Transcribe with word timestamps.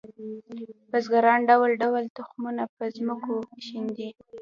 بزګران 0.91 1.39
ډول 1.49 1.71
ډول 1.83 2.03
تخمونه 2.17 2.63
په 2.75 2.83
ځمکو 2.97 3.35
شیندي 3.65 4.09